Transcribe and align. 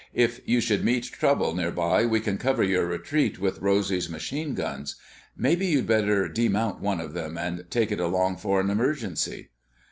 "If 0.15 0.39
you 0.47 0.61
should 0.61 0.83
meet 0.83 1.03
trouble 1.03 1.53
near 1.53 1.69
by 1.69 2.07
we 2.07 2.21
can 2.21 2.39
cover 2.39 2.63
your 2.63 2.87
retreat 2.87 3.37
with 3.37 3.59
Rosy's 3.61 4.09
machine 4.09 4.55
guns. 4.55 4.95
Maybe 5.37 5.67
you'd 5.67 5.85
better 5.85 6.27
demount 6.27 6.79
one 6.79 6.99
of 6.99 7.13
them 7.13 7.37
and 7.37 7.65
take 7.69 7.91
it 7.91 7.99
along 7.99 8.37
for 8.37 8.59
an 8.59 8.71
emergency." 8.71 9.49